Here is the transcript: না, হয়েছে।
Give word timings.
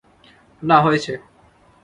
না, 0.63 0.77
হয়েছে। 0.81 1.13